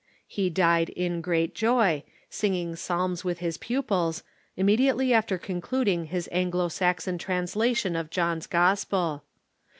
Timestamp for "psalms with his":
2.75-3.59